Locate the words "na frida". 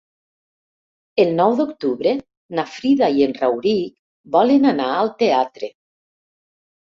2.59-3.11